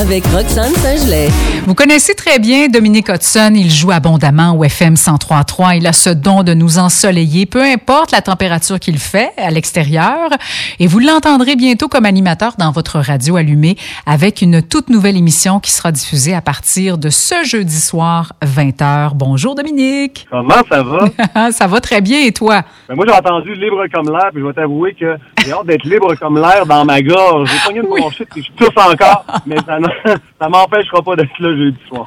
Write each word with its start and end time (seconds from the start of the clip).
avec 0.00 0.24
Roxane 0.28 0.72
Saint-Gelais. 0.76 1.28
Vous 1.66 1.74
connaissez 1.74 2.14
très 2.14 2.38
bien 2.38 2.68
Dominique 2.68 3.10
Hudson. 3.10 3.52
Il 3.54 3.70
joue 3.70 3.90
abondamment 3.90 4.56
au 4.56 4.64
FM 4.64 4.94
103.3. 4.94 5.76
Il 5.76 5.86
a 5.86 5.92
ce 5.92 6.08
don 6.08 6.42
de 6.42 6.54
nous 6.54 6.78
ensoleiller, 6.78 7.44
peu 7.44 7.62
importe 7.62 8.10
la 8.10 8.22
température 8.22 8.80
qu'il 8.80 8.98
fait 8.98 9.30
à 9.36 9.50
l'extérieur. 9.50 10.30
Et 10.78 10.86
vous 10.86 11.00
l'entendrez 11.00 11.54
bientôt 11.54 11.88
comme 11.88 12.06
animateur 12.06 12.54
dans 12.58 12.72
votre 12.72 12.98
radio 12.98 13.36
allumée 13.36 13.76
avec 14.06 14.40
une 14.40 14.62
toute 14.62 14.88
nouvelle 14.88 15.18
émission 15.18 15.60
qui 15.60 15.70
sera 15.70 15.92
diffusée 15.92 16.34
à 16.34 16.40
partir 16.40 16.96
de 16.96 17.10
ce 17.10 17.44
jeudi 17.44 17.78
soir, 17.78 18.32
20h. 18.42 19.10
Bonjour 19.14 19.54
Dominique. 19.54 20.26
Comment 20.30 20.62
ça 20.70 20.82
va? 20.82 21.50
ça 21.52 21.66
va 21.66 21.80
très 21.80 22.00
bien 22.00 22.24
et 22.24 22.32
toi? 22.32 22.62
Ben 22.88 22.94
moi, 22.94 23.04
j'ai 23.06 23.14
entendu 23.14 23.54
libre 23.54 23.84
comme 23.92 24.10
l'air, 24.10 24.30
puis 24.32 24.40
je 24.40 24.46
vais 24.46 24.54
t'avouer 24.54 24.94
que 24.94 25.16
j'ai 25.44 25.52
hâte 25.52 25.66
d'être 25.66 25.84
libre 25.84 26.14
comme 26.14 26.40
l'air 26.40 26.64
dans 26.64 26.86
ma 26.86 27.02
gorge. 27.02 27.50
J'ai 27.50 27.58
pogné 27.66 27.80
une 27.80 27.92
oui. 27.92 28.00
bronchite, 28.00 28.28
puis 28.30 28.42
je 28.42 28.64
tousse 28.64 28.76
encore, 28.76 29.26
mais 29.46 29.56
ça, 29.66 29.78
ça 30.40 30.48
m'empêchera 30.48 31.02
pas 31.02 31.16
d'être 31.16 31.38
là 31.38 31.56
jeudi 31.56 31.78
soir. 31.88 32.06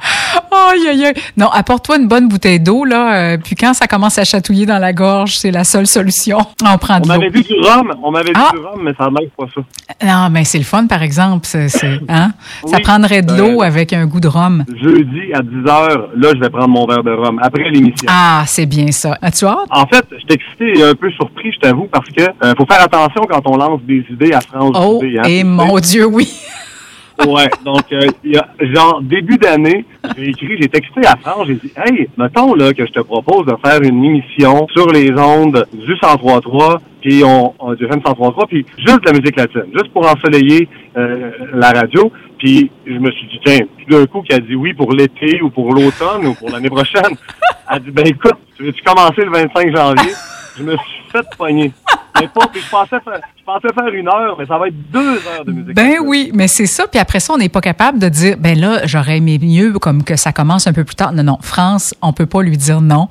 Aïe, 0.70 0.88
aïe, 0.88 1.04
aïe. 1.06 1.14
Non, 1.36 1.48
apporte-toi 1.48 1.98
une 1.98 2.08
bonne 2.08 2.28
bouteille 2.28 2.60
d'eau, 2.60 2.84
là. 2.84 3.14
Euh, 3.14 3.38
puis 3.42 3.54
quand 3.54 3.74
ça 3.74 3.86
commence 3.86 4.18
à 4.18 4.24
chatouiller 4.24 4.66
dans 4.66 4.78
la 4.78 4.92
gorge, 4.92 5.36
c'est 5.36 5.50
la 5.50 5.64
seule 5.64 5.86
solution. 5.86 6.38
On 6.64 6.78
prend 6.78 7.00
de 7.00 7.08
l'eau. 7.08 7.14
On 7.14 7.18
m'avait 7.18 7.30
dit 7.30 7.42
du 7.42 7.54
rhum. 7.60 7.94
On 8.02 8.10
m'avait 8.10 8.32
dit 8.32 8.40
ah! 8.42 8.50
du 8.52 8.58
rhum, 8.58 8.82
mais 8.82 8.92
ça 8.98 9.10
m'aide 9.10 9.30
pas 9.36 9.46
ça. 9.54 9.60
Non, 10.04 10.30
mais 10.30 10.44
c'est 10.44 10.58
le 10.58 10.64
fun, 10.64 10.86
par 10.86 11.02
exemple. 11.02 11.46
Hein? 12.08 12.30
oui, 12.62 12.70
ça 12.70 12.80
prendrait 12.80 13.22
de 13.22 13.36
l'eau 13.36 13.62
euh, 13.62 13.66
avec 13.66 13.92
un 13.92 14.06
goût 14.06 14.20
de 14.20 14.28
rhum. 14.28 14.64
Jeudi 14.82 15.32
à 15.32 15.42
10 15.42 15.48
h, 15.48 15.68
là, 16.16 16.28
je 16.34 16.40
vais 16.40 16.50
prendre 16.50 16.68
mon 16.68 16.86
verre 16.86 17.02
de 17.02 17.12
rhum 17.12 17.38
après 17.42 17.70
l'émission. 17.70 18.06
Ah, 18.08 18.44
c'est 18.46 18.66
bien 18.66 18.90
ça. 18.90 19.16
As-tu 19.22 19.46
hâte? 19.46 19.66
En 19.70 19.86
fait, 19.86 20.04
je 20.10 20.16
suis 20.16 20.26
excité 20.30 20.78
et 20.78 20.82
un 20.82 20.94
peu 20.94 21.10
surpris, 21.12 21.52
je 21.52 21.58
t'avoue, 21.60 21.88
parce 21.90 22.08
que 22.08 22.22
euh, 22.22 22.54
faut 22.56 22.66
faire 22.66 22.82
attention 22.82 23.22
quand 23.28 23.42
on 23.46 23.56
lance 23.56 23.80
des 23.82 24.04
idées 24.10 24.32
à 24.32 24.40
France. 24.40 24.76
Oh, 24.78 25.00
idées, 25.02 25.18
hein, 25.18 25.22
et 25.26 25.44
mon 25.44 25.78
Dieu, 25.78 26.06
oui. 26.06 26.28
ouais, 27.26 27.48
donc 27.64 27.84
euh, 27.92 28.06
y 28.24 28.36
a, 28.36 28.48
genre 28.60 29.00
début 29.02 29.36
d'année, 29.38 29.84
j'ai 30.16 30.30
écrit, 30.30 30.56
j'ai 30.60 30.68
texté 30.68 31.06
à 31.06 31.16
France, 31.16 31.46
j'ai 31.46 31.54
dit 31.54 31.72
Hey, 31.76 32.08
mettons 32.16 32.54
là 32.54 32.72
que 32.72 32.86
je 32.86 32.92
te 32.92 33.00
propose 33.00 33.46
de 33.46 33.54
faire 33.64 33.80
une 33.82 34.04
émission 34.04 34.66
sur 34.74 34.90
les 34.90 35.10
ondes 35.12 35.66
du 35.72 35.94
103.3, 35.94 36.78
puis 37.00 37.22
on, 37.24 37.54
on 37.58 37.74
du 37.74 37.84
FM 37.84 38.00
103.3, 38.00 38.46
puis 38.48 38.66
juste 38.78 39.00
de 39.02 39.06
la 39.06 39.12
musique 39.12 39.36
latine, 39.36 39.64
juste 39.72 39.92
pour 39.92 40.06
ensoleiller 40.06 40.68
euh, 40.96 41.30
la 41.52 41.70
radio. 41.70 42.10
Puis 42.38 42.70
je 42.86 42.98
me 42.98 43.10
suis 43.12 43.26
dit, 43.28 43.40
tiens, 43.44 43.58
tout 43.60 43.96
d'un 43.96 44.06
coup 44.06 44.22
qui 44.22 44.34
a 44.34 44.38
dit 44.38 44.54
oui 44.54 44.74
pour 44.74 44.92
l'été 44.92 45.40
ou 45.40 45.50
pour 45.50 45.72
l'automne 45.72 46.26
ou 46.26 46.34
pour 46.34 46.50
l'année 46.50 46.70
prochaine, 46.70 47.16
elle 47.70 47.76
a 47.76 47.78
dit 47.78 47.90
ben 47.90 48.06
écoute, 48.06 48.36
tu 48.56 48.64
veux-tu 48.64 48.82
commencer 48.82 49.24
le 49.24 49.30
25 49.30 49.74
janvier? 49.74 50.12
Je 50.56 50.62
me 50.62 50.72
suis 50.72 51.02
fait 51.10 51.26
poigner. 51.36 51.72
Mais 52.20 52.28
pas, 52.28 52.46
puis 52.46 52.60
je 52.60 52.70
pensais 52.70 53.00
faire, 53.00 53.20
je 53.46 53.52
pensais 53.52 53.74
faire 53.74 53.92
une 53.92 54.08
heure, 54.08 54.36
mais 54.38 54.46
ça 54.46 54.56
va 54.56 54.68
être 54.68 54.90
deux 54.90 55.16
heures 55.16 55.44
de 55.44 55.52
musique. 55.52 55.74
Ben 55.74 55.96
oui, 56.02 56.30
mais 56.32 56.48
c'est 56.48 56.64
ça. 56.66 56.86
Puis 56.86 56.98
après 56.98 57.20
ça, 57.20 57.34
on 57.34 57.36
n'est 57.36 57.50
pas 57.50 57.60
capable 57.60 57.98
de 57.98 58.08
dire, 58.08 58.36
ben 58.38 58.58
là, 58.58 58.86
j'aurais 58.86 59.18
aimé 59.18 59.38
mieux 59.40 59.74
comme 59.74 60.02
que 60.02 60.16
ça 60.16 60.32
commence 60.32 60.66
un 60.66 60.72
peu 60.72 60.84
plus 60.84 60.94
tard. 60.94 61.12
Non, 61.12 61.22
non, 61.22 61.38
France, 61.42 61.94
on 62.00 62.14
peut 62.14 62.24
pas 62.26 62.42
lui 62.42 62.56
dire 62.56 62.80
non. 62.80 63.08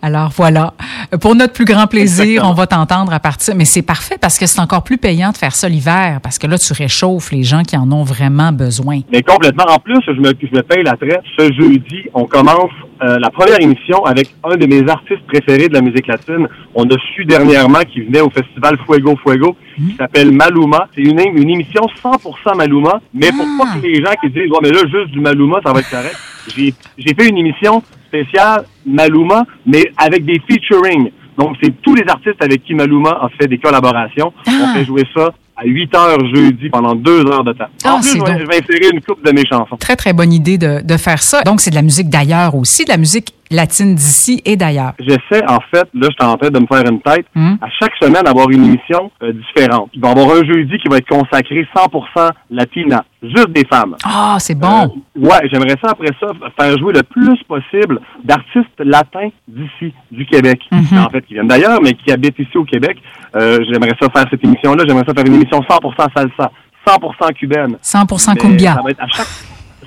Alors 0.00 0.30
voilà. 0.30 0.72
Pour 1.20 1.34
notre 1.34 1.52
plus 1.52 1.66
grand 1.66 1.86
plaisir, 1.86 2.24
Exactement. 2.24 2.50
on 2.50 2.54
va 2.54 2.66
t'entendre 2.66 3.12
à 3.12 3.20
partir. 3.20 3.54
Mais 3.56 3.66
c'est 3.66 3.82
parfait 3.82 4.16
parce 4.18 4.38
que 4.38 4.46
c'est 4.46 4.60
encore 4.60 4.84
plus 4.84 4.96
payant 4.96 5.32
de 5.32 5.36
faire 5.36 5.54
ça 5.54 5.68
l'hiver 5.68 6.20
parce 6.22 6.38
que 6.38 6.46
là, 6.46 6.56
tu 6.56 6.72
réchauffes 6.72 7.30
les 7.30 7.42
gens 7.42 7.62
qui 7.62 7.76
en 7.76 7.90
ont 7.92 8.04
vraiment 8.04 8.52
besoin. 8.52 9.00
Mais 9.12 9.22
complètement. 9.22 9.64
En 9.68 9.78
plus, 9.78 10.00
je 10.06 10.12
me, 10.12 10.32
je 10.40 10.56
me 10.56 10.62
paye 10.62 10.82
la 10.82 10.96
traite. 10.96 11.20
Ce 11.38 11.52
jeudi, 11.52 12.04
on 12.14 12.24
commence 12.24 12.70
euh, 13.02 13.18
la 13.18 13.28
première 13.28 13.60
émission 13.60 14.02
avec 14.06 14.34
un 14.44 14.56
de 14.56 14.66
mes 14.66 14.88
artistes 14.90 15.26
préférés 15.26 15.68
de 15.68 15.74
la 15.74 15.82
musique 15.82 16.06
latine. 16.06 16.48
On 16.74 16.84
a 16.84 16.96
su 17.14 17.24
dernièrement 17.26 17.80
qu'il 17.92 18.06
venait 18.06 18.20
au 18.22 18.30
festival 18.30 18.78
Fuego 18.86 19.14
Fuego, 19.22 19.56
qui 19.76 19.94
s'appelle 19.96 20.30
Maluma. 20.32 20.88
C'est 20.94 21.02
une, 21.02 21.18
une 21.20 21.50
émission 21.50 21.82
100% 22.02 22.56
Maluma, 22.56 23.00
mais 23.12 23.30
pour 23.30 23.44
Ah. 23.60 23.64
pas 23.64 23.76
que 23.80 23.86
les 23.86 23.96
gens 24.04 24.12
qui 24.20 24.30
disent, 24.30 24.50
ouais, 24.50 24.58
mais 24.62 24.70
là, 24.70 24.80
juste 24.90 25.10
du 25.12 25.20
Maluma, 25.20 25.60
ça 25.64 25.72
va 25.72 25.80
être 25.80 25.90
correct. 25.90 26.16
J'ai 26.56 26.74
j'ai 26.98 27.14
fait 27.14 27.28
une 27.28 27.38
émission 27.38 27.82
spéciale 28.08 28.64
Maluma, 28.86 29.44
mais 29.66 29.90
avec 29.96 30.24
des 30.24 30.40
featuring. 30.48 31.10
Donc, 31.38 31.56
c'est 31.62 31.72
tous 31.82 31.94
les 31.94 32.04
artistes 32.08 32.40
avec 32.40 32.62
qui 32.62 32.74
Maluma 32.74 33.10
a 33.10 33.28
fait 33.40 33.48
des 33.48 33.58
collaborations. 33.58 34.32
Ah. 34.46 34.50
On 34.64 34.74
fait 34.74 34.84
jouer 34.84 35.02
ça 35.14 35.30
à 35.56 35.64
8 35.64 35.94
heures 35.94 36.34
jeudi 36.34 36.68
pendant 36.68 36.94
deux 36.94 37.24
heures 37.26 37.44
de 37.44 37.52
temps. 37.52 37.66
Ah, 37.84 37.94
en 37.94 38.00
plus, 38.00 38.18
je 38.18 38.24
vais, 38.24 38.40
je 38.40 38.46
vais 38.46 38.56
insérer 38.60 38.90
une 38.92 39.00
coupe 39.00 39.24
de 39.24 39.30
mes 39.32 39.44
chansons. 39.46 39.76
Très, 39.76 39.96
très 39.96 40.12
bonne 40.12 40.32
idée 40.32 40.58
de, 40.58 40.80
de 40.84 40.96
faire 40.96 41.22
ça. 41.22 41.42
Donc, 41.42 41.60
c'est 41.60 41.70
de 41.70 41.74
la 41.76 41.82
musique 41.82 42.08
d'ailleurs 42.08 42.54
aussi, 42.54 42.84
de 42.84 42.90
la 42.90 42.96
musique 42.98 43.32
latine 43.50 43.94
d'ici 43.94 44.42
et 44.44 44.56
d'ailleurs. 44.56 44.92
J'essaie, 44.98 45.44
en 45.46 45.58
fait, 45.70 45.86
là, 45.94 46.08
je 46.08 46.14
suis 46.18 46.24
en 46.32 46.36
train 46.36 46.50
de 46.50 46.58
me 46.58 46.66
faire 46.66 46.84
une 46.90 47.00
tête, 47.00 47.26
Hum. 47.36 47.58
à 47.60 47.68
chaque 47.80 47.92
semaine, 48.02 48.22
d'avoir 48.24 48.48
une 48.50 48.64
émission 48.64 49.10
euh, 49.22 49.32
différente. 49.32 49.90
Il 49.94 50.00
va 50.00 50.08
y 50.08 50.10
avoir 50.12 50.36
un 50.36 50.44
jeudi 50.44 50.76
qui 50.78 50.88
va 50.88 50.96
être 50.98 51.08
consacré 51.08 51.66
100% 51.74 52.30
latina, 52.50 53.04
juste 53.22 53.50
des 53.50 53.64
femmes. 53.66 53.96
Ah, 54.04 54.36
c'est 54.40 54.54
bon. 54.58 54.92
Euh, 55.16 55.20
ouais, 55.20 55.48
j'aimerais 55.52 55.76
ça, 55.82 55.90
après 55.90 56.10
ça, 56.20 56.28
faire 56.58 56.78
jouer 56.78 56.92
le 56.94 57.02
plus 57.02 57.38
possible 57.44 58.00
d'artistes 58.24 58.78
latins 58.80 59.28
d'ici, 59.48 59.92
du 60.10 60.26
Québec. 60.26 60.60
Mhm. 60.72 60.98
En 60.98 61.10
fait, 61.10 61.22
qui 61.22 61.34
viennent 61.34 61.48
d'ailleurs, 61.48 61.80
mais 61.82 61.92
qui 61.92 62.10
habitent 62.12 62.38
ici 62.38 62.56
au 62.56 62.64
Québec. 62.64 62.96
Euh, 63.36 63.58
j'aimerais 63.70 63.94
ça 64.00 64.08
faire 64.10 64.26
cette 64.30 64.44
émission-là. 64.44 64.84
J'aimerais 64.86 65.04
ça 65.06 65.12
faire 65.14 65.26
une 65.26 65.34
émission 65.34 65.60
100% 65.68 66.08
salsa, 66.16 66.50
100% 66.86 67.32
cubaine. 67.34 67.76
100% 67.82 68.34
Mais 68.34 68.40
cumbia. 68.40 68.74
Ça 68.74 68.82
va 68.82 68.90
être 68.90 69.00
à 69.02 69.06
chaque 69.08 69.26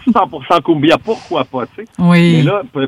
100% 0.07 0.61
cumbia, 0.63 0.97
pourquoi 0.97 1.43
pas, 1.43 1.65
tu 1.67 1.83
sais? 1.83 1.87
Mais 1.99 2.05
Oui. 2.09 2.41
là, 2.43 2.61
p- 2.73 2.79
puis- 2.79 2.87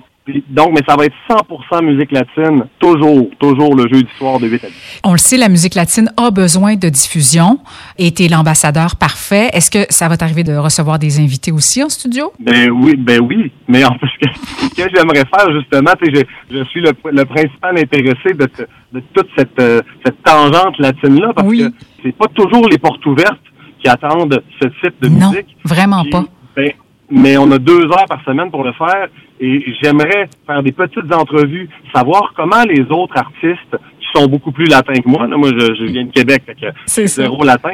donc, 0.50 0.72
mais 0.74 0.82
ça 0.88 0.96
va 0.96 1.06
être 1.06 1.16
100% 1.30 1.84
musique 1.86 2.12
latine, 2.12 2.66
toujours, 2.80 3.28
toujours 3.40 3.76
le 3.76 3.84
jeudi 3.92 4.08
soir 4.18 4.40
de 4.40 4.48
8 4.48 4.64
à 4.64 4.68
10. 4.68 4.74
On 5.04 5.12
le 5.14 5.18
sait, 5.18 5.38
la 5.38 5.50
musique 5.50 5.76
latine 5.76 6.12
a 6.18 6.32
besoin 6.32 6.76
de 6.76 6.90
diffusion 6.90 7.60
et 7.98 8.12
tu 8.12 8.24
es 8.24 8.28
l'ambassadeur 8.28 8.96
parfait. 8.96 9.50
Est-ce 9.54 9.70
que 9.72 9.86
ça 9.92 10.08
va 10.08 10.18
t'arriver 10.18 10.44
de 10.44 10.56
recevoir 10.56 11.00
des 11.00 11.20
invités 11.20 11.52
aussi 11.52 11.84
en 11.84 11.90
studio? 11.90 12.32
Ben 12.40 12.70
oui, 12.72 12.96
ben 12.98 13.20
oui. 13.22 13.52
Mais 13.68 13.84
en 13.86 13.92
plus, 13.98 14.10
ce 14.22 14.70
que, 14.70 14.90
j'aimerais 14.96 15.26
faire, 15.34 15.52
justement, 15.54 15.92
je, 16.02 16.22
je 16.52 16.64
suis 16.66 16.82
le, 16.82 16.92
le 17.12 17.26
principal 17.26 17.78
intéressé 17.78 18.34
de, 18.34 18.48
de 18.94 19.04
toute 19.14 19.28
cette, 19.38 19.60
euh, 19.60 19.82
cette 20.06 20.22
tangente 20.24 20.78
latine-là, 20.80 21.34
parce 21.36 21.48
Oui. 21.48 21.60
que 21.60 21.74
c'est 22.04 22.16
pas 22.16 22.28
toujours 22.34 22.68
les 22.68 22.78
portes 22.78 23.06
ouvertes 23.06 23.40
qui 23.82 23.88
attendent 23.90 24.42
ce 24.62 24.68
type 24.84 24.96
de 25.02 25.08
Non, 25.10 25.30
musique. 25.32 25.56
vraiment 25.64 26.02
Puis, 26.04 26.12
pas. 26.12 26.26
ben, 26.56 26.72
mais 27.12 27.38
on 27.38 27.50
a 27.52 27.58
deux 27.58 27.84
heures 27.86 28.06
par 28.08 28.24
semaine 28.24 28.52
pour 28.52 28.64
le 28.64 28.74
faire 28.74 29.08
et 29.40 29.74
j'aimerais 29.82 30.30
faire 30.46 30.62
des 30.64 30.72
petites 30.72 31.14
entrevues, 31.14 31.70
savoir 31.94 32.34
comment 32.36 32.64
les 32.68 32.82
autres 32.90 33.18
artistes 33.18 33.78
qui 34.00 34.08
sont 34.16 34.28
beaucoup 34.28 34.52
plus 34.52 34.66
latins 34.66 34.94
que 35.02 35.08
moi, 35.10 35.28
là, 35.28 35.38
moi 35.38 35.50
je, 35.58 35.74
je 35.76 35.84
viens 35.86 36.06
de 36.06 36.12
Québec, 36.12 36.44
fait 36.46 36.56
que 36.56 36.68
C'est 36.86 37.08
ça. 37.08 37.24
zéro 37.24 37.44
latin, 37.44 37.72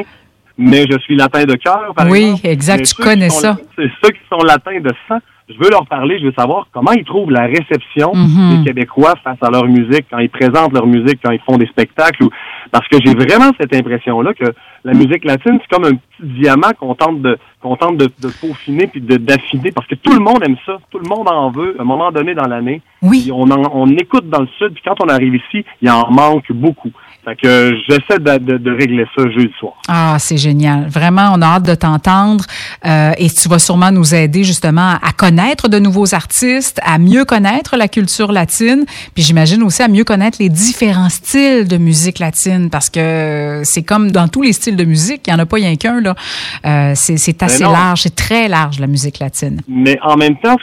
mais 0.58 0.86
je 0.90 0.98
suis 1.00 1.16
latin 1.16 1.44
de 1.44 1.56
cœur, 1.56 1.92
par 1.96 2.08
Oui, 2.10 2.24
exemple. 2.24 2.48
exact, 2.48 2.78
Mais 2.80 2.84
tu 2.86 2.96
connais 2.96 3.30
sont- 3.30 3.40
ça. 3.42 3.58
C'est 3.76 3.90
ceux 4.04 4.12
qui 4.12 4.20
sont 4.32 4.44
latins 4.46 4.80
de 4.80 4.92
sang. 5.08 5.18
Je 5.48 5.54
veux 5.64 5.70
leur 5.70 5.86
parler, 5.86 6.18
je 6.18 6.26
veux 6.26 6.34
savoir 6.36 6.68
comment 6.74 6.92
ils 6.94 7.04
trouvent 7.04 7.30
la 7.30 7.44
réception 7.46 8.12
Mhm. 8.16 8.64
des 8.64 8.70
Québécois 8.70 9.14
face 9.24 9.38
à 9.42 9.52
leur 9.52 9.66
musique, 9.68 10.06
quand 10.10 10.18
ils 10.18 10.30
présentent 10.30 10.74
leur 10.74 10.88
musique, 10.88 11.20
quand 11.24 11.30
ils 11.32 11.42
font 11.42 11.58
des 11.58 11.68
spectacles. 11.68 12.24
Ou... 12.24 12.30
Parce 12.72 12.88
que 12.88 12.98
j'ai 13.06 13.14
vraiment 13.14 13.52
cette 13.60 13.76
impression-là 13.76 14.34
que 14.34 14.46
la 14.84 14.94
musique 14.94 15.24
latine, 15.24 15.60
c'est 15.62 15.76
comme 15.76 15.86
un 15.86 15.92
petit 15.96 16.40
diamant 16.42 16.72
qu'on 16.80 16.96
tente 16.96 17.22
de 17.22 17.38
qu'on 17.66 17.76
tente 17.78 17.98
de, 17.98 18.06
de 18.20 18.30
peaufiner 18.30 18.86
puis 18.86 19.02
de 19.02 19.18
d'affiner 19.18 19.72
parce 19.72 19.88
que 19.88 19.96
tout 19.96 20.14
le 20.14 20.20
monde 20.20 20.44
aime 20.44 20.56
ça, 20.68 20.78
tout 20.92 21.00
le 21.00 21.10
monde 21.10 21.28
en 21.28 21.50
veut 21.50 21.76
à 21.80 21.82
un 21.82 21.86
moment 21.86 22.12
donné 22.12 22.36
dans 22.36 22.46
l'année. 22.46 22.82
Oui. 23.02 23.30
On, 23.34 23.50
en- 23.52 23.72
on 23.74 23.88
écoute 23.98 24.30
dans 24.30 24.42
le 24.42 24.48
sud, 24.58 24.74
puis 24.74 24.82
quand 24.86 24.96
on 25.04 25.10
arrive 25.10 25.36
ici, 25.36 25.64
il 25.82 25.90
en 25.90 26.10
manque 26.12 26.52
beaucoup. 26.52 26.92
Fait 27.24 27.36
que 27.36 27.48
euh, 27.48 27.76
j'essaie 27.90 28.20
de, 28.20 28.38
de, 28.38 28.58
de 28.60 28.72
régler 28.72 29.04
ça 29.18 29.24
jeudi 29.32 29.52
soir. 29.60 29.74
Ah, 29.88 30.18
c'est 30.20 30.38
génial. 30.38 30.88
Vraiment, 30.90 31.32
on 31.34 31.42
a 31.42 31.48
hâte 31.56 31.64
de 31.66 31.74
t'entendre 31.74 32.46
euh, 32.86 33.14
et 33.18 33.30
tu 33.32 33.50
vas 33.50 33.58
sûrement 33.58 33.92
nous 33.92 34.14
aider 34.14 34.44
justement 34.44 34.92
à 35.02 35.12
connaître 35.12 35.68
de 35.68 35.80
nouveaux 35.80 36.14
artistes, 36.14 36.80
à 36.86 37.00
mieux 37.00 37.26
connaître 37.26 37.78
la 37.78 37.88
culture 37.88 38.32
latine, 38.32 38.86
puis 39.16 39.24
j'imagine 39.24 39.64
aussi 39.64 39.82
à 39.82 39.88
mieux 39.88 40.04
connaître 40.04 40.38
les 40.40 40.50
différents 40.50 41.10
styles 41.10 41.68
de 41.68 41.78
musique 41.78 42.20
latine 42.20 42.70
parce 42.70 42.92
que 42.92 43.62
c'est 43.64 43.82
comme 43.84 44.12
dans 44.12 44.28
tous 44.28 44.44
les 44.44 44.54
styles 44.54 44.76
de 44.76 44.86
musique, 44.86 45.22
il 45.26 45.34
n'y 45.34 45.36
en 45.36 45.42
a 45.42 45.48
pas 45.48 45.56
rien 45.56 45.76
qu'un 45.78 46.02
là. 46.02 46.14
Euh, 46.66 46.92
c'est 46.94 47.18
c'est 47.18 47.42
assez 47.42 47.64
large, 47.64 48.02
c'est 48.04 48.16
très 48.16 48.48
large 48.48 48.80
la 48.80 48.86
musique 48.88 49.18
latine. 49.18 49.62
Mais 49.68 49.98
en 50.04 50.16
même 50.16 50.36
temps, 50.38 50.58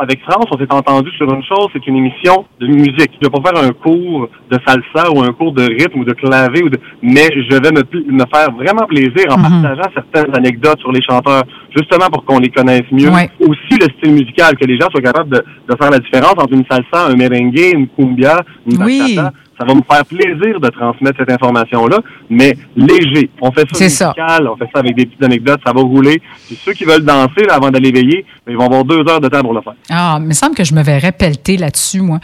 avec 0.00 0.20
France, 0.22 0.46
on 0.50 0.58
s'est 0.58 0.72
entendu 0.72 1.10
sur 1.16 1.32
une 1.32 1.44
chose, 1.44 1.68
c'est 1.72 1.86
une 1.88 1.96
émission 1.96 2.44
de 2.60 2.66
musique. 2.66 3.10
Je 3.20 3.26
vais 3.28 3.30
pas 3.42 3.50
faire 3.50 3.64
un 3.64 3.70
cours 3.72 4.28
de 4.50 4.58
salsa 4.66 5.10
ou 5.12 5.22
un 5.22 5.32
cours 5.32 5.52
de 5.52 5.62
rythme 5.62 6.00
ou 6.00 6.04
de 6.04 6.12
clavier, 6.12 6.62
ou 6.62 6.68
de, 6.68 6.78
mais 7.02 7.28
je 7.34 7.56
vais 7.56 7.70
me, 7.72 8.24
faire 8.32 8.52
vraiment 8.54 8.86
plaisir 8.86 9.26
en 9.30 9.38
Mhm. 9.38 9.62
partageant 9.62 9.90
certaines 9.94 10.36
anecdotes 10.36 10.78
sur 10.80 10.92
les 10.92 11.02
chanteurs, 11.02 11.42
justement 11.76 12.06
pour 12.12 12.24
qu'on 12.24 12.38
les 12.38 12.50
connaisse 12.50 12.82
mieux. 12.92 13.08
Ouais. 13.10 13.30
Aussi 13.40 13.78
le 13.80 13.86
style 13.98 14.12
musical, 14.12 14.56
que 14.56 14.66
les 14.66 14.78
gens 14.78 14.88
soient 14.90 15.00
capables 15.02 15.30
de, 15.30 15.38
de 15.68 15.76
faire 15.80 15.90
la 15.90 15.98
différence 15.98 16.34
entre 16.38 16.52
une 16.52 16.64
salsa, 16.70 17.06
un 17.08 17.14
merengue, 17.16 17.72
une 17.74 17.88
cumbia, 17.88 18.40
une 18.70 18.82
Oui. 18.82 19.18
Ça 19.58 19.64
va 19.64 19.74
me 19.74 19.82
faire 19.90 20.04
plaisir 20.06 20.60
de 20.60 20.68
transmettre 20.68 21.18
cette 21.18 21.32
information-là, 21.32 21.98
mais 22.30 22.56
léger. 22.76 23.28
On 23.40 23.50
fait 23.50 23.66
ça 23.72 23.84
musical, 23.84 24.48
on 24.48 24.56
fait 24.56 24.68
ça 24.72 24.80
avec 24.80 24.94
des 24.94 25.06
petites 25.06 25.24
anecdotes, 25.24 25.60
ça 25.66 25.72
va 25.72 25.80
rouler. 25.80 26.22
Puis 26.46 26.56
ceux 26.64 26.72
qui 26.72 26.84
veulent 26.84 27.04
danser 27.04 27.44
là, 27.48 27.54
avant 27.54 27.70
d'aller 27.70 27.90
veiller, 27.90 28.24
ben, 28.46 28.52
ils 28.52 28.56
vont 28.56 28.66
avoir 28.66 28.84
deux 28.84 29.00
heures 29.08 29.20
de 29.20 29.28
temps 29.28 29.40
pour 29.40 29.54
le 29.54 29.60
faire. 29.62 29.74
Ah, 29.90 30.18
il 30.20 30.26
me 30.26 30.32
semble 30.32 30.54
que 30.54 30.64
je 30.64 30.74
me 30.74 30.82
verrais 30.82 31.12
pelleter 31.12 31.56
là-dessus 31.56 32.00
moi. 32.00 32.20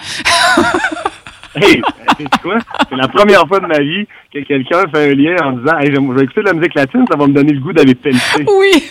Hey, 1.57 1.83
c'est 2.19 2.41
quoi? 2.43 2.59
C'est 2.89 2.97
la 2.97 3.09
première 3.09 3.47
fois 3.47 3.61
de 3.61 3.67
ma 3.67 3.79
vie 3.79 4.07
que 4.33 4.41
quelqu'un 4.41 4.83
fait 4.93 5.11
un 5.13 5.15
lien 5.15 5.37
en 5.45 5.53
disant 5.53 5.79
hey, 5.79 5.95
je 5.95 6.01
vais 6.01 6.25
écouter 6.25 6.41
de 6.41 6.47
la 6.47 6.53
musique 6.55 6.75
latine, 6.75 7.05
ça 7.11 7.17
va 7.17 7.27
me 7.27 7.33
donner 7.33 7.53
le 7.53 7.61
goût 7.61 7.73
d'aller 7.73 7.95
pelleter. 7.95 8.45
Oui. 8.49 8.85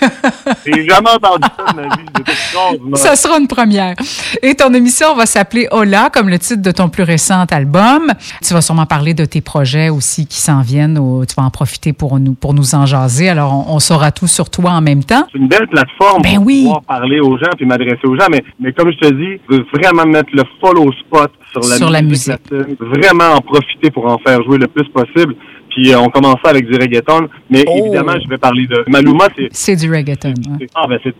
J'ai 0.65 0.87
jamais 0.87 1.09
entendu 1.09 1.47
ça 1.57 1.71
de 1.71 1.75
ma 1.75 1.95
vie. 1.95 2.03
Extraordinaire. 2.19 2.97
Ça 2.97 3.15
sera 3.15 3.37
une 3.39 3.47
première. 3.47 3.95
Et 4.41 4.55
ton 4.55 4.73
émission 4.73 5.15
va 5.15 5.25
s'appeler 5.25 5.67
Hola, 5.71 6.09
comme 6.11 6.29
le 6.29 6.39
titre 6.39 6.61
de 6.61 6.71
ton 6.71 6.89
plus 6.89 7.03
récent 7.03 7.45
album. 7.51 8.11
Tu 8.45 8.53
vas 8.53 8.61
sûrement 8.61 8.85
parler 8.85 9.13
de 9.13 9.25
tes 9.25 9.41
projets 9.41 9.89
aussi 9.89 10.25
qui 10.27 10.39
s'en 10.39 10.61
viennent. 10.61 10.97
Ou 10.97 11.25
tu 11.25 11.35
vas 11.35 11.43
en 11.43 11.49
profiter 11.51 11.93
pour 11.93 12.19
nous, 12.19 12.33
pour 12.33 12.53
nous 12.53 12.75
en 12.75 12.85
jaser. 12.85 13.29
Alors, 13.29 13.53
on, 13.69 13.75
on 13.75 13.79
saura 13.79 14.11
tout 14.11 14.27
sur 14.27 14.49
toi 14.49 14.71
en 14.71 14.81
même 14.81 15.03
temps. 15.03 15.27
C'est 15.31 15.37
une 15.37 15.47
belle 15.47 15.67
plateforme 15.67 16.21
Ben 16.21 16.35
pour 16.35 16.45
oui. 16.45 16.63
pouvoir 16.63 16.81
parler 16.83 17.19
aux 17.19 17.37
gens 17.37 17.49
puis 17.57 17.65
m'adresser 17.65 18.05
aux 18.05 18.15
gens. 18.17 18.27
Mais, 18.31 18.43
mais 18.59 18.71
comme 18.73 18.91
je 18.91 18.97
te 18.97 19.13
dis, 19.13 19.39
je 19.49 19.55
veux 19.57 19.65
vraiment 19.73 20.05
mettre 20.05 20.29
le 20.33 20.43
follow 20.61 20.91
spot 20.93 21.31
sur 21.53 21.61
la 21.69 21.77
Sur 21.77 21.89
la 21.89 22.01
musique. 22.01 22.35
Vraiment 22.79 23.35
en 23.37 23.41
profiter 23.41 23.89
pour 23.91 24.05
en 24.05 24.17
faire 24.17 24.41
jouer 24.43 24.57
le 24.57 24.67
plus 24.67 24.87
possible. 24.89 25.35
Puis 25.69 25.91
euh, 25.91 25.99
on 25.99 26.09
commençait 26.09 26.47
avec 26.47 26.67
du 26.67 26.73
reggaeton. 26.77 27.27
Mais 27.49 27.63
Oh. 27.67 27.77
évidemment, 27.79 28.13
je 28.23 28.29
vais 28.29 28.37
parler 28.37 28.67
de 28.67 28.83
Maluma. 28.87 29.25
C'est 29.51 29.75
du 29.75 29.91
reggaeton. 29.91 30.29
ouais. 30.59 30.67
Ah, 30.75 30.85
ben, 30.87 30.99
c'est. 31.03 31.13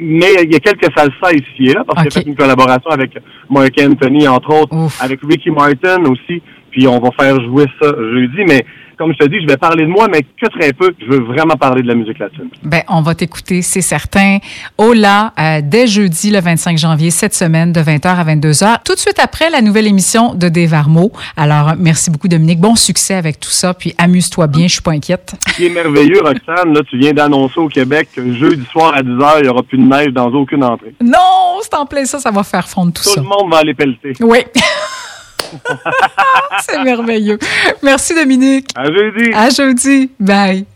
Mais 0.00 0.26
il 0.44 0.52
y 0.52 0.56
a 0.56 0.60
quelques 0.60 0.88
salsa 0.96 1.32
ici 1.32 1.70
et 1.70 1.72
là, 1.74 1.84
parce 1.86 2.00
Ok. 2.06 2.08
qu'il 2.08 2.18
a 2.20 2.22
fait 2.22 2.28
une 2.30 2.36
collaboration 2.36 2.90
avec 2.90 3.10
Mark 3.50 3.72
Anthony, 3.80 4.26
entre 4.28 4.62
autres, 4.62 4.74
Ouf. 4.76 5.02
avec 5.02 5.20
Ricky 5.28 5.50
Martin 5.50 6.02
aussi. 6.06 6.42
Puis 6.70 6.86
on 6.88 6.98
va 7.00 7.10
faire 7.20 7.38
jouer 7.42 7.66
ça 7.80 7.88
jeudi. 8.14 8.44
Mais 8.48 8.64
comme 9.02 9.12
je 9.14 9.18
te 9.18 9.28
dis, 9.28 9.40
je 9.42 9.48
vais 9.48 9.56
parler 9.56 9.84
de 9.84 9.90
moi, 9.90 10.06
mais 10.08 10.22
que 10.22 10.46
très 10.46 10.72
peu. 10.72 10.94
Je 11.00 11.06
veux 11.06 11.24
vraiment 11.24 11.56
parler 11.56 11.82
de 11.82 11.88
la 11.88 11.96
musique 11.96 12.20
latine. 12.20 12.48
Ben, 12.62 12.82
on 12.88 13.02
va 13.02 13.16
t'écouter, 13.16 13.60
c'est 13.60 13.80
certain. 13.80 14.38
Hola, 14.78 15.32
euh, 15.40 15.60
dès 15.60 15.88
jeudi, 15.88 16.30
le 16.30 16.38
25 16.40 16.78
janvier, 16.78 17.10
cette 17.10 17.34
semaine, 17.34 17.72
de 17.72 17.80
20h 17.80 18.06
à 18.06 18.24
22h, 18.24 18.76
tout 18.84 18.94
de 18.94 18.98
suite 19.00 19.18
après 19.18 19.50
la 19.50 19.60
nouvelle 19.60 19.88
émission 19.88 20.34
de 20.34 20.48
Desvarmeaux. 20.48 21.10
Alors, 21.36 21.72
merci 21.76 22.10
beaucoup, 22.12 22.28
Dominique. 22.28 22.60
Bon 22.60 22.76
succès 22.76 23.14
avec 23.14 23.40
tout 23.40 23.50
ça, 23.50 23.74
puis 23.74 23.92
amuse-toi 23.98 24.46
bien, 24.46 24.68
je 24.68 24.74
suis 24.74 24.82
pas 24.82 24.92
inquiète. 24.92 25.34
Ce 25.48 25.54
qui 25.54 25.66
est 25.66 25.70
merveilleux, 25.70 26.20
Roxane, 26.20 26.72
là, 26.72 26.82
tu 26.88 26.96
viens 26.96 27.12
d'annoncer 27.12 27.58
au 27.58 27.68
Québec 27.68 28.08
que 28.14 28.34
jeudi 28.34 28.64
soir 28.70 28.94
à 28.94 29.02
10h, 29.02 29.32
il 29.38 29.42
n'y 29.42 29.48
aura 29.48 29.64
plus 29.64 29.78
de 29.78 29.84
neige 29.84 30.12
dans 30.12 30.28
aucune 30.32 30.62
entrée. 30.62 30.94
Non, 31.02 31.58
c'est 31.60 31.74
en 31.74 31.86
plein 31.86 32.04
ça, 32.04 32.20
ça 32.20 32.30
va 32.30 32.44
faire 32.44 32.68
fondre 32.68 32.92
tout 32.92 33.02
Tout 33.02 33.08
ça. 33.08 33.20
le 33.20 33.26
monde 33.26 33.50
va 33.50 33.58
aller 33.58 33.74
pelleter. 33.74 34.12
Oui. 34.20 34.38
c'est 36.66 36.82
merveilleux. 36.82 37.38
Merci, 37.82 38.14
Dominique. 38.14 38.68
À 38.74 38.86
jeudi! 38.86 39.30
À 39.34 39.50
jeudi. 39.50 40.10
Bye. 40.18 40.66